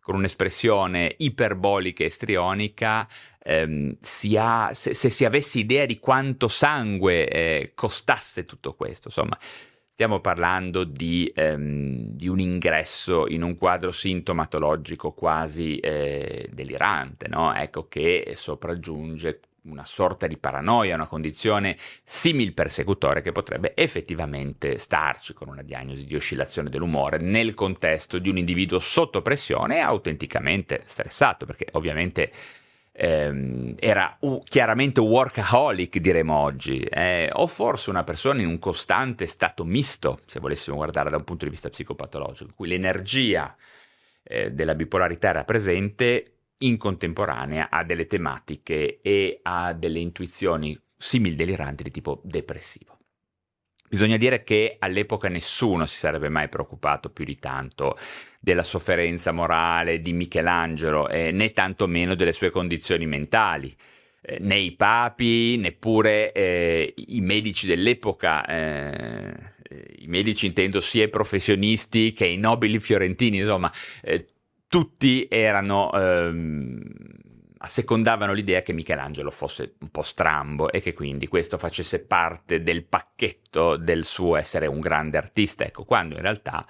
[0.00, 3.06] con un'espressione iperbolica e strionica,
[3.42, 9.08] ehm, si ha, se, se, si avesse idea di quanto sangue eh, costasse tutto questo,
[9.08, 9.38] insomma,
[10.00, 17.54] stiamo parlando di, ehm, di, un ingresso in un quadro sintomatologico quasi eh, delirante, no?
[17.54, 25.34] ecco, che sopraggiunge una sorta di paranoia, una condizione simil persecutore che potrebbe effettivamente starci
[25.34, 30.80] con una diagnosi di oscillazione dell'umore nel contesto di un individuo sotto pressione e autenticamente
[30.86, 32.32] stressato, perché ovviamente
[32.92, 39.26] ehm, era uh, chiaramente workaholic, diremo oggi, eh, o forse una persona in un costante
[39.26, 43.54] stato misto, se volessimo guardare da un punto di vista psicopatologico, in cui l'energia
[44.22, 51.34] eh, della bipolarità era presente in contemporanea a delle tematiche e a delle intuizioni simil
[51.34, 52.99] deliranti di tipo depressivo.
[53.90, 57.98] Bisogna dire che all'epoca nessuno si sarebbe mai preoccupato più di tanto
[58.38, 63.74] della sofferenza morale di Michelangelo, eh, né tantomeno delle sue condizioni mentali.
[64.20, 69.34] Eh, né i papi, neppure eh, i medici dell'epoca, eh,
[69.98, 73.72] i medici intendo sia i professionisti che i nobili fiorentini, insomma,
[74.02, 74.24] eh,
[74.68, 76.80] tutti erano ehm,
[77.62, 82.84] assecondavano l'idea che Michelangelo fosse un po' strambo e che quindi questo facesse parte del
[82.84, 86.66] pacchetto del suo essere un grande artista, ecco, quando in realtà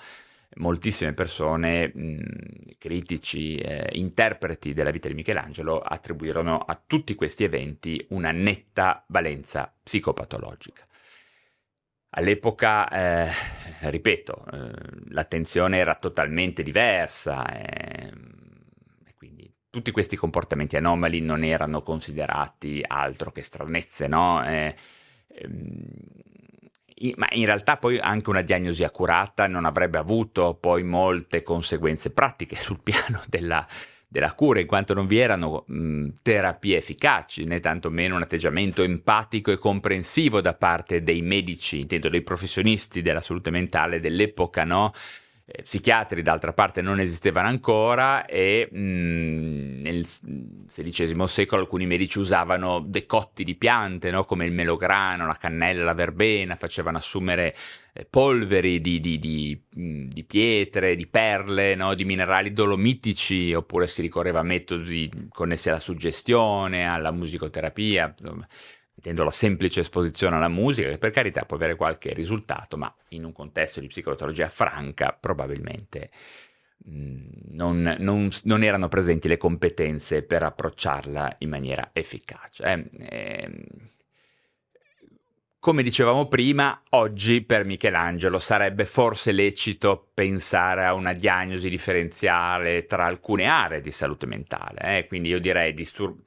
[0.57, 8.05] moltissime persone, mh, critici, eh, interpreti della vita di Michelangelo attribuirono a tutti questi eventi
[8.11, 10.85] una netta valenza psicopatologica.
[12.13, 13.31] All'epoca, eh,
[13.89, 14.71] ripeto, eh,
[15.11, 18.30] l'attenzione era totalmente diversa eh, e quindi
[19.71, 24.45] tutti questi comportamenti anomali non erano considerati altro che stranezze, no?
[24.45, 24.75] Eh,
[25.29, 25.89] ehm,
[27.17, 32.57] ma in realtà poi anche una diagnosi accurata non avrebbe avuto poi molte conseguenze pratiche
[32.57, 33.67] sul piano della,
[34.07, 39.51] della cura, in quanto non vi erano mh, terapie efficaci, né tantomeno un atteggiamento empatico
[39.51, 44.93] e comprensivo da parte dei medici, intendo dei professionisti della salute mentale dell'epoca, no?
[45.53, 52.21] Eh, psichiatri d'altra parte non esistevano ancora e mh, mm, nel XVI secolo alcuni medici
[52.21, 54.25] usavano decotti di piante no?
[54.25, 57.57] come il melograno, la cannella, la verbena, facevano assumere
[57.93, 61.95] eh, polveri di, di, di, mm, di, pietre, di perle, no?
[61.95, 68.15] di minerali dolomitici oppure si ricorreva a metodi connessi alla suggestione, alla musicoterapia.
[68.17, 68.47] Insomma
[69.01, 73.25] mettendo la semplice esposizione alla musica, che per carità può avere qualche risultato, ma in
[73.25, 76.11] un contesto di psicologia franca probabilmente
[76.87, 77.19] mm,
[77.53, 82.63] non, non, non, erano presenti le competenze per approcciarla in maniera efficace.
[82.63, 83.65] Eh, eh,
[85.59, 93.05] come dicevamo prima, oggi per Michelangelo sarebbe forse lecito pensare a una diagnosi differenziale tra
[93.05, 95.07] alcune aree di salute mentale, eh?
[95.07, 96.23] quindi io direi disturbi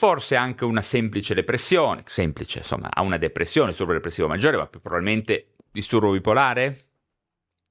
[0.00, 5.56] forse anche una semplice depressione, semplice, insomma, ha una depressione, disturbo depressivo maggiore, ma probabilmente
[5.70, 6.86] disturbo bipolare,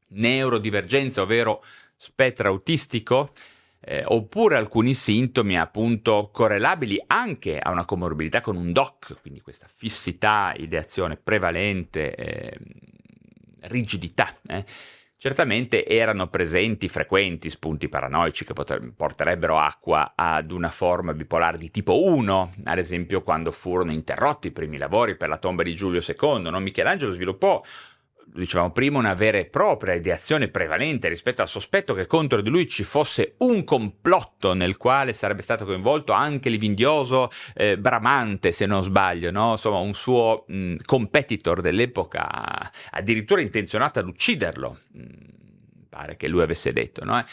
[0.09, 1.63] neurodivergenza, ovvero
[1.97, 3.33] spettro autistico,
[3.79, 9.65] eh, oppure alcuni sintomi appunto correlabili anche a una comorbidità con un DOC, quindi questa
[9.67, 12.59] fissità, ideazione prevalente, eh,
[13.61, 14.37] rigidità.
[14.45, 14.63] Eh
[15.21, 21.69] Certamente erano presenti frequenti spunti paranoici che poter- porterebbero acqua ad una forma bipolare di
[21.71, 25.99] tipo 1, ad esempio quando furono interrotti i primi lavori per la tomba di Giulio
[25.99, 26.43] II.
[26.49, 26.59] No?
[26.61, 27.61] Michelangelo sviluppò
[28.33, 32.67] dicevamo prima, una vera e propria ideazione prevalente rispetto al sospetto che contro di lui
[32.67, 38.83] ci fosse un complotto nel quale sarebbe stato coinvolto anche l'Ivindioso eh, Bramante, se non
[38.83, 39.51] sbaglio, no?
[39.51, 45.03] insomma un suo mh, competitor dell'epoca, addirittura intenzionato ad ucciderlo, mh,
[45.89, 47.03] pare che lui avesse detto.
[47.03, 47.23] No?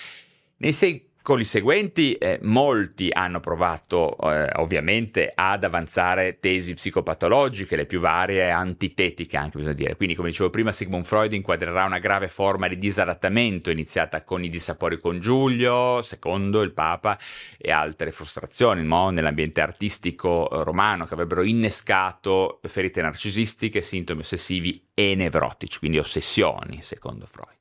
[0.58, 7.74] Nei sei con i seguenti, eh, molti hanno provato eh, ovviamente ad avanzare tesi psicopatologiche,
[7.74, 9.96] le più varie, antitetiche anche bisogna dire.
[9.96, 14.48] Quindi, come dicevo prima, Sigmund Freud inquadrerà una grave forma di disadattamento iniziata con i
[14.48, 17.18] dissapori con Giulio, secondo il Papa,
[17.58, 19.10] e altre frustrazioni no?
[19.10, 26.82] nell'ambiente artistico eh, romano che avrebbero innescato ferite narcisistiche, sintomi ossessivi e nevrotici, quindi ossessioni,
[26.82, 27.56] secondo Freud.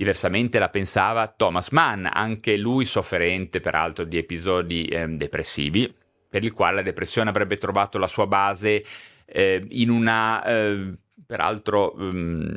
[0.00, 5.94] Diversamente la pensava Thomas Mann, anche lui sofferente peraltro di episodi eh, depressivi,
[6.26, 8.82] per il quale la depressione avrebbe trovato la sua base
[9.26, 10.94] eh, in una, eh,
[11.26, 12.50] peraltro um,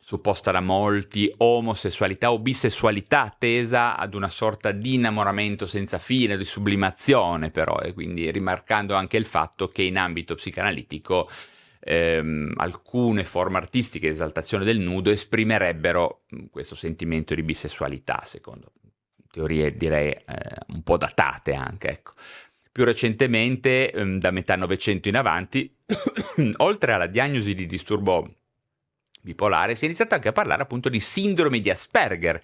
[0.00, 6.44] supposta da molti, omosessualità o bisessualità tesa ad una sorta di innamoramento senza fine, di
[6.44, 11.28] sublimazione però, e quindi rimarcando anche il fatto che in ambito psicanalitico
[11.84, 18.72] ehm, alcune forme artistiche di esaltazione del nudo esprimerebbero mm, questo sentimento di bisessualità, secondo
[19.32, 20.20] teorie direi eh,
[20.68, 21.88] un po' datate anche.
[21.88, 22.12] Ecco.
[22.70, 25.74] Più recentemente, ehm, da metà Novecento in avanti,
[26.58, 28.36] oltre alla diagnosi di disturbo
[29.20, 32.40] bipolare, si è iniziato anche a parlare appunto di sindrome di Asperger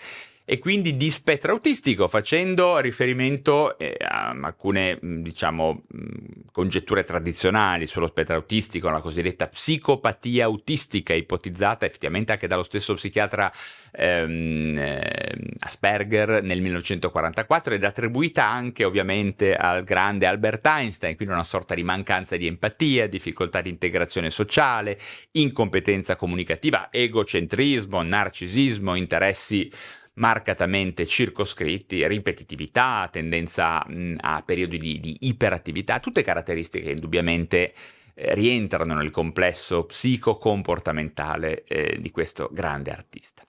[0.51, 6.07] e quindi di spettro autistico, facendo riferimento eh, a alcune, mm, diciamo, mm,
[6.51, 13.53] congetture tradizionali sullo spettro autistico, la cosiddetta psicopatia autistica, ipotizzata effettivamente anche dallo stesso psichiatra
[13.93, 21.45] ehm, eh, Asperger nel 1944 ed attribuita anche ovviamente al grande Albert Einstein, quindi una
[21.45, 24.99] sorta di mancanza di empatia, difficoltà di integrazione sociale,
[25.33, 29.71] incompetenza comunicativa, egocentrismo, narcisismo, interessi
[30.19, 37.73] marcatamente circoscritti, ripetitività, tendenza mh, a periodi di, di, iperattività, tutte caratteristiche che indubbiamente
[38.15, 43.48] eh, rientrano nel complesso psico-comportamentale eh, di questo grande artista.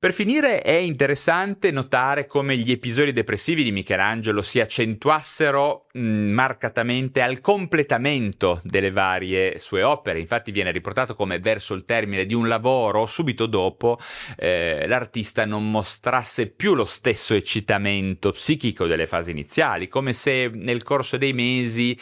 [0.00, 7.20] Per finire è interessante notare come gli episodi depressivi di Michelangelo si accentuassero mh, marcatamente
[7.20, 10.18] al completamento delle varie sue opere.
[10.18, 13.98] Infatti viene riportato come verso il termine di un lavoro, subito dopo,
[14.38, 20.82] eh, l'artista non mostrasse più lo stesso eccitamento psichico delle fasi iniziali, come se nel
[20.82, 21.94] corso dei mesi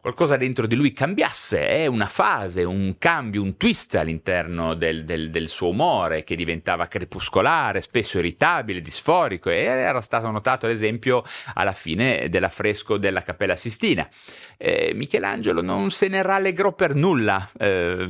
[0.00, 5.28] qualcosa dentro di lui cambiasse, è una fase, un cambio, un twist all'interno del, del,
[5.28, 11.24] del, suo umore che diventava crepuscolare, spesso irritabile, disforico e era stato notato ad esempio
[11.54, 14.08] alla fine dell'affresco della Cappella Sistina.
[14.56, 18.08] Eh, Michelangelo non se ne rallegrò per nulla, eh,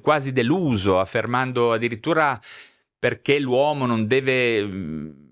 [0.00, 2.38] quasi deluso, affermando addirittura
[2.98, 5.22] perché l'uomo non deve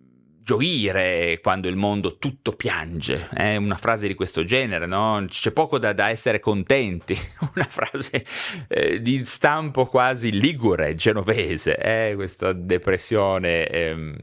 [0.42, 3.56] gioire quando il mondo tutto piange, è eh?
[3.56, 5.24] una frase di questo genere, no?
[5.26, 7.16] C'è poco da, da essere contenti,
[7.54, 8.24] una frase
[8.68, 12.14] eh, di stampo quasi ligure, genovese, eh?
[12.14, 14.16] questa depressione ehm,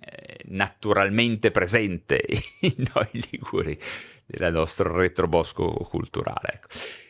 [0.00, 2.22] eh, naturalmente presente
[2.60, 3.78] in noi liguri
[4.26, 6.52] del nostro retrobosco culturale.
[6.54, 6.66] Ecco.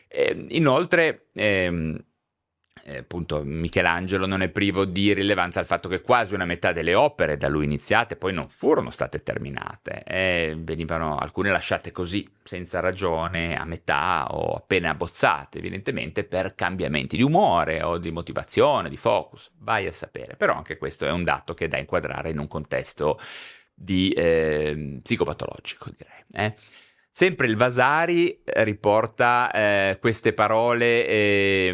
[0.07, 1.97] Eh, inoltre, ehm,
[2.85, 6.93] eh, appunto Michelangelo non è privo di rilevanza il fatto che quasi una metà delle
[6.93, 12.81] opere da lui iniziate poi non furono state terminate e venivano alcune lasciate così senza
[12.81, 18.97] ragione a metà o appena abbozzate evidentemente per cambiamenti di umore o di motivazione, di
[18.97, 22.39] focus, vai a sapere, però anche questo è un dato che è da inquadrare in
[22.39, 23.19] un contesto
[23.73, 26.53] di eh, psicopatologico direi.
[27.15, 31.71] Sempre il Vasari eh, riporta eh, queste parole eh,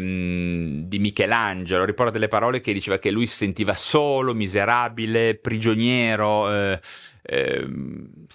[0.84, 6.80] di Michelangelo, riporta delle parole che diceva che lui si sentiva solo, miserabile, prigioniero, eh,
[7.22, 8.26] ehm,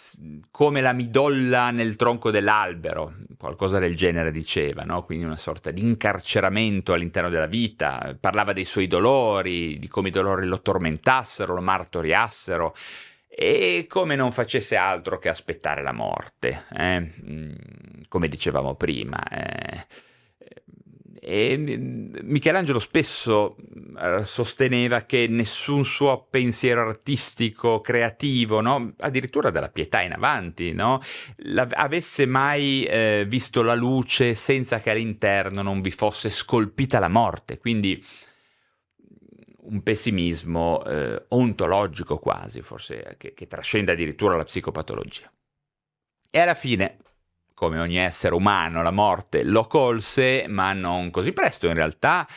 [0.49, 5.03] come la midolla nel tronco dell'albero, qualcosa del genere diceva, no?
[5.03, 10.11] quindi una sorta di incarceramento all'interno della vita, parlava dei suoi dolori, di come i
[10.11, 12.73] dolori lo tormentassero, lo martoriassero
[13.37, 17.01] e come non facesse altro che aspettare la morte, eh?
[17.01, 17.51] Mm,
[18.07, 19.21] come dicevamo prima.
[19.27, 19.85] Eh?
[21.19, 23.57] E Michelangelo spesso
[23.99, 28.93] eh, sosteneva che nessun suo pensiero artistico, creativo, no?
[28.99, 31.01] addirittura dalla pietà in avanti, no?
[31.71, 37.57] avesse mai eh, visto la luce senza che all'interno non vi fosse scolpita la morte.
[37.57, 38.01] Quindi
[39.67, 45.31] un pessimismo eh, ontologico quasi, forse, che, che trascende addirittura la psicopatologia.
[46.29, 46.97] E alla fine,
[47.53, 52.27] come ogni essere umano, la morte lo colse, ma non così presto in realtà.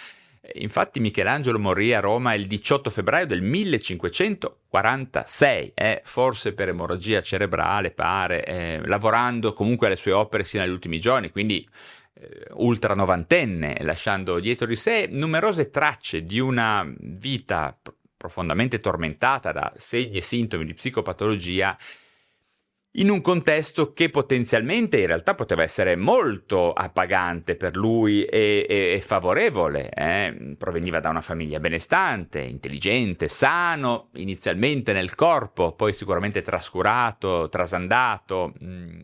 [0.55, 7.91] Infatti Michelangelo morì a Roma il 18 febbraio del 1546, eh, forse per emorragia cerebrale,
[7.91, 11.67] pare, eh, lavorando comunque alle sue opere sino agli ultimi giorni, quindi eh,
[12.55, 17.79] ultra novantenne, lasciando dietro di sé numerose tracce di una vita
[18.17, 21.77] profondamente tormentata da segni e sintomi di psicopatologia
[22.93, 28.95] in un contesto che potenzialmente in realtà poteva essere molto appagante per lui e, e,
[28.95, 29.91] e favorevole.
[29.91, 30.55] Eh?
[30.59, 38.55] Proveniva da una famiglia benestante, intelligente, sano, inizialmente nel corpo, poi sicuramente trascurato, trasandato.
[38.59, 39.01] Mh, mm,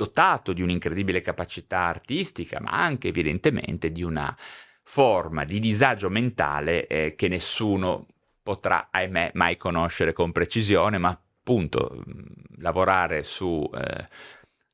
[0.00, 4.34] dotato di un'incredibile capacità artistica, ma anche evidentemente di una
[4.82, 8.06] forma di disagio mentale eh, che nessuno
[8.42, 12.22] potrà, ahimè, mai conoscere con precisione, ma appunto mm,
[12.60, 14.08] lavorare su, eh,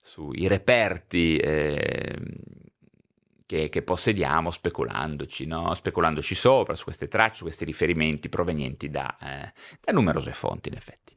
[0.01, 2.17] sui reperti eh,
[3.47, 5.75] che, che, possediamo speculandoci, no?
[5.75, 10.77] speculandoci sopra, su queste tracce, su questi riferimenti provenienti da, eh, da numerose fonti in
[10.77, 11.16] effetti.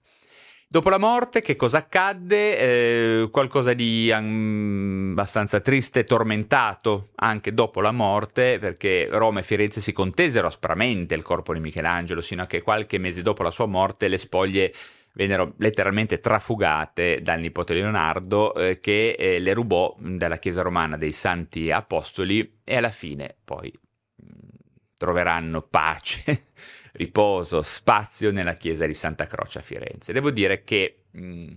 [0.71, 3.23] Dopo la morte, che cosa accadde?
[3.23, 9.81] Eh, qualcosa di um, abbastanza triste tormentato anche dopo la morte, perché Roma e Firenze
[9.81, 13.65] si contesero aspramente il corpo di Michelangelo, sino a che qualche mese dopo la sua
[13.65, 14.71] morte le spoglie
[15.13, 21.13] vennero letteralmente trafugate dal nipote Leonardo eh, che eh, le rubò dalla chiesa romana dei
[21.13, 24.49] Santi Apostoli e alla fine poi mh, mm,
[24.97, 26.43] troveranno pace
[26.93, 30.13] riposo, spazio nella chiesa di Santa Croce a Firenze.
[30.13, 31.47] Devo dire che mh, mm,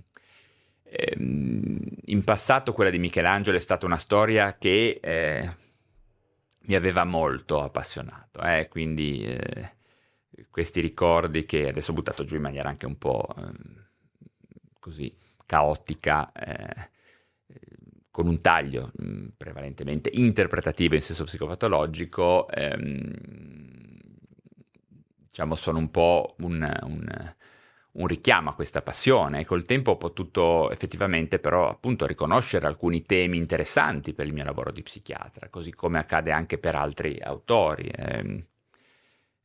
[0.84, 5.56] ehm, in passato quella di Michelangelo è stata una storia che eh,
[6.62, 9.72] mi aveva molto appassionato, eh, quindi eh,
[10.50, 13.86] questi ricordi che adesso ho buttato giù in maniera anche un po' ehm,
[14.78, 15.14] così
[15.46, 16.90] caotica eh,
[18.10, 23.91] con un taglio mh, mm, prevalentemente interpretativo in senso psicopatologico, ehm,
[25.32, 27.34] diciamo, sono un po' un, un,
[27.92, 29.40] un, richiamo a questa passione.
[29.40, 34.44] E col tempo ho potuto effettivamente però appunto riconoscere alcuni temi interessanti per il mio
[34.44, 37.88] lavoro di psichiatra, così come accade anche per altri autori.
[37.88, 38.46] Eh,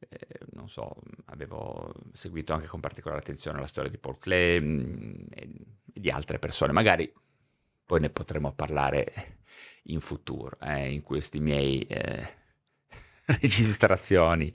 [0.09, 0.93] eh, non so,
[1.27, 5.49] avevo seguito anche con particolare attenzione la storia di Paul Klee mm, e,
[5.83, 7.11] di altre persone, magari
[7.85, 9.37] poi ne potremo parlare
[9.83, 12.35] in futuro, eh, in questi miei eh,
[13.39, 14.53] registrazioni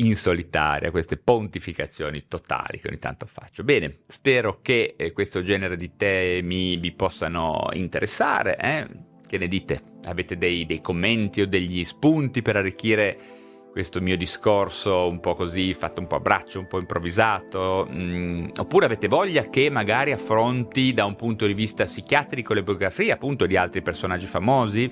[0.00, 3.64] in solitaria, queste pontificazioni totali che ogni tanto faccio.
[3.64, 8.56] Bene, spero che eh, questo genere di temi vi possano interessare.
[8.56, 8.86] Eh?
[9.26, 9.80] Che ne dite?
[10.04, 13.36] Avete dei, dei commenti o degli spunti per arricchire
[13.70, 18.48] questo mio discorso un po' così, fatto un po' a braccio, un po' improvvisato, mm,
[18.56, 23.46] oppure avete voglia che magari affronti da un punto di vista psichiatrico le biografie appunto
[23.46, 24.90] di altri personaggi famosi,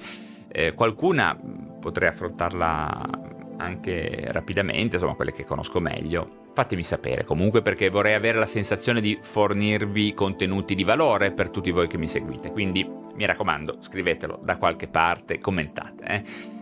[0.52, 1.36] eh, qualcuna
[1.80, 6.44] potrei affrontarla anche rapidamente, insomma quelle che conosco meglio.
[6.54, 11.70] Fatemi sapere comunque perché vorrei avere la sensazione di fornirvi contenuti di valore per tutti
[11.70, 16.04] voi che mi seguite, quindi mi raccomando scrivetelo da qualche parte, commentate.
[16.04, 16.54] Eh.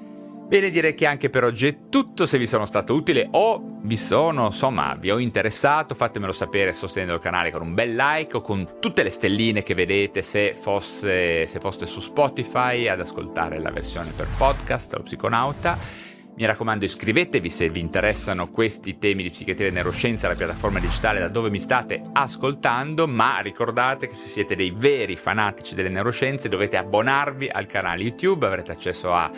[0.47, 2.27] Bene, direi che anche per oggi è tutto.
[2.27, 7.15] Se vi sono stato utile o vi sono, insomma, vi ho interessato, fatemelo sapere sostenendo
[7.15, 11.47] il canale con un bel like o con tutte le stelline che vedete se, fosse,
[11.47, 16.13] se foste su Spotify ad ascoltare la versione per podcast, lo psiconauta.
[16.37, 21.21] Mi raccomando iscrivetevi se vi interessano questi temi di psichiatria e neuroscienza alla piattaforma digitale
[21.21, 26.49] da dove mi state ascoltando, ma ricordate che se siete dei veri fanatici delle neuroscienze
[26.49, 29.31] dovete abbonarvi al canale YouTube, avrete accesso a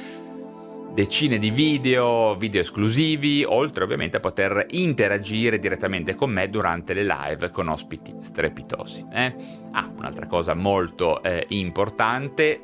[0.95, 7.05] decine di video, video esclusivi, oltre ovviamente a poter interagire direttamente con me durante le
[7.05, 9.05] live con ospiti strepitosi.
[9.13, 9.35] Eh?
[9.73, 12.59] Ah, un'altra cosa molto eh, importante,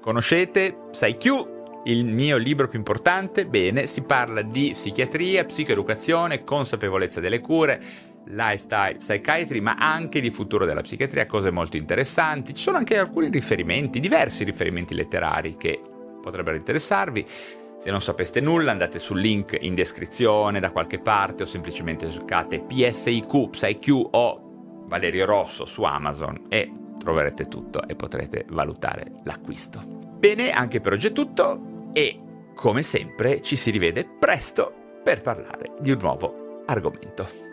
[0.00, 1.57] conoscete PsyQ?
[1.84, 7.80] Il mio libro più importante, bene, si parla di psichiatria, psicoeducazione, consapevolezza delle cure,
[8.24, 12.54] lifestyle, psychiatry, ma anche di futuro della psichiatria, cose molto interessanti.
[12.54, 15.80] Ci sono anche alcuni riferimenti, diversi riferimenti letterari che
[16.20, 17.26] potrebbero interessarvi.
[17.78, 22.60] Se non sapeste nulla andate sul link in descrizione da qualche parte o semplicemente cercate
[22.60, 29.97] PSIQ, PsyQ o Valerio Rosso su Amazon e troverete tutto e potrete valutare l'acquisto.
[30.18, 32.20] Bene, anche per oggi è tutto e
[32.54, 37.47] come sempre ci si rivede presto per parlare di un nuovo argomento.